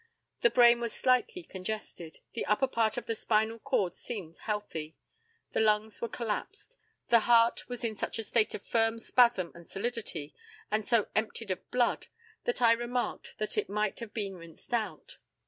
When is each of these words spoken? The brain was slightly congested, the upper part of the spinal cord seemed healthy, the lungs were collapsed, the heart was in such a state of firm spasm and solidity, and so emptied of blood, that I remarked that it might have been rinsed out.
The 0.39 0.49
brain 0.49 0.79
was 0.81 0.93
slightly 0.93 1.43
congested, 1.43 2.21
the 2.33 2.43
upper 2.47 2.65
part 2.65 2.97
of 2.97 3.05
the 3.05 3.13
spinal 3.13 3.59
cord 3.59 3.93
seemed 3.93 4.35
healthy, 4.37 4.95
the 5.51 5.59
lungs 5.59 6.01
were 6.01 6.09
collapsed, 6.09 6.75
the 7.09 7.19
heart 7.19 7.69
was 7.69 7.83
in 7.83 7.93
such 7.93 8.17
a 8.17 8.23
state 8.23 8.55
of 8.55 8.65
firm 8.65 8.97
spasm 8.97 9.51
and 9.53 9.69
solidity, 9.69 10.33
and 10.71 10.87
so 10.87 11.07
emptied 11.15 11.51
of 11.51 11.69
blood, 11.69 12.07
that 12.45 12.63
I 12.63 12.71
remarked 12.71 13.37
that 13.37 13.59
it 13.59 13.69
might 13.69 13.99
have 13.99 14.11
been 14.11 14.37
rinsed 14.37 14.73
out. 14.73 15.19